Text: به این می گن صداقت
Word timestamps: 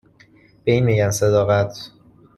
به 0.63 0.71
این 0.71 0.85
می 0.85 0.97
گن 0.97 1.11
صداقت 1.11 1.91